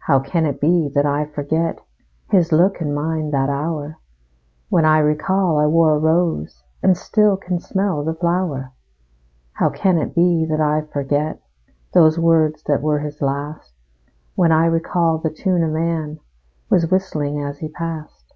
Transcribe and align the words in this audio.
How 0.00 0.18
can 0.18 0.46
it 0.46 0.60
be 0.60 0.88
that 0.96 1.06
I 1.06 1.26
forget 1.26 1.78
His 2.28 2.50
look 2.50 2.80
and 2.80 2.92
mein 2.92 3.30
that 3.30 3.48
hour, 3.48 3.98
When 4.68 4.84
I 4.84 4.98
recall 4.98 5.60
I 5.60 5.66
wore 5.66 5.94
a 5.94 5.98
rose, 6.00 6.64
And 6.82 6.96
still 6.96 7.36
can 7.36 7.60
smell 7.60 8.02
the 8.02 8.12
flower? 8.16 8.72
How 9.52 9.70
can 9.70 9.96
it 9.98 10.12
be 10.12 10.44
that 10.44 10.60
I 10.60 10.80
forget 10.92 11.40
Those 11.92 12.18
words 12.18 12.64
that 12.64 12.82
were 12.82 12.98
his 12.98 13.22
last, 13.22 13.72
When 14.34 14.50
I 14.50 14.66
recall 14.66 15.18
the 15.18 15.30
tune 15.30 15.62
a 15.62 15.68
man 15.68 16.18
Was 16.68 16.90
whistling 16.90 17.40
as 17.40 17.60
he 17.60 17.68
passed? 17.68 18.34